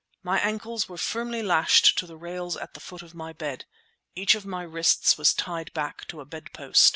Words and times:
My 0.23 0.39
ankles 0.39 0.89
were 0.89 0.97
firmly 0.97 1.43
lashed 1.43 1.95
to 1.99 2.07
the 2.07 2.17
rails 2.17 2.57
at 2.57 2.73
the 2.73 2.79
foot 2.79 3.03
of 3.03 3.13
my 3.13 3.33
bed; 3.33 3.65
each 4.15 4.33
of 4.33 4.47
my 4.47 4.63
wrists 4.63 5.15
was 5.15 5.31
tied 5.31 5.71
back 5.73 6.07
to 6.07 6.19
a 6.21 6.25
bedpost. 6.25 6.89